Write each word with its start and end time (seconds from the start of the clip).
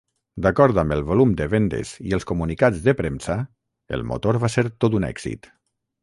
D'acord 0.43 0.77
amb 0.83 0.93
el 0.95 1.01
volum 1.09 1.33
de 1.41 1.45
vendes 1.51 1.91
i 2.11 2.15
els 2.17 2.25
comunicats 2.31 2.81
de 2.87 2.95
premsa, 3.01 3.35
el 3.99 4.05
motor 4.13 4.39
va 4.45 4.51
ser 4.55 4.65
tot 4.85 4.97
un 5.01 5.07
èxit. 5.15 5.51